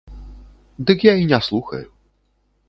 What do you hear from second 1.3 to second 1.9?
не слухаю.